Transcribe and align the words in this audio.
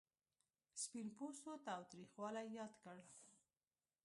سپین 0.81 1.07
پوستو 1.17 1.51
تاوتریخوالی 1.67 2.45
یاد 2.57 2.73
کړ. 2.83 2.97